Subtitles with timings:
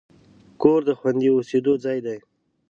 [0.61, 2.17] کور د خوندي اوسېدو ځای دی.